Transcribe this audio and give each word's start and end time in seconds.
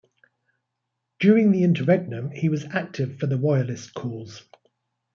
During 1.19 1.51
the 1.51 1.61
Interregnum, 1.63 2.31
he 2.31 2.49
was 2.49 2.65
active 2.65 3.19
for 3.19 3.27
the 3.27 3.37
Royalist 3.37 3.93
cause. 3.93 4.41